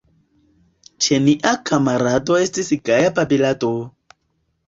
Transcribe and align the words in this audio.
Ĉe 1.07 1.17
nia 1.25 1.51
kamarado 1.71 2.39
Estis 2.45 2.71
gaja 2.89 3.11
babilado! 3.19 3.69